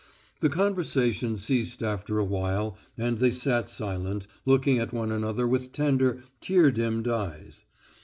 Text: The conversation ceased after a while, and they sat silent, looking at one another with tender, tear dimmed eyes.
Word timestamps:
The 0.39 0.49
conversation 0.49 1.37
ceased 1.37 1.83
after 1.83 2.17
a 2.17 2.23
while, 2.23 2.75
and 2.97 3.19
they 3.19 3.29
sat 3.29 3.69
silent, 3.69 4.25
looking 4.47 4.79
at 4.79 4.91
one 4.91 5.11
another 5.11 5.47
with 5.47 5.71
tender, 5.73 6.23
tear 6.39 6.71
dimmed 6.71 7.07
eyes. 7.07 7.65